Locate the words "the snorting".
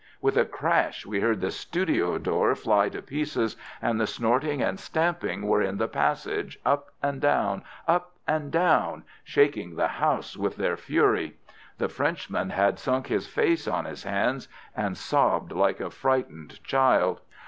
4.01-4.59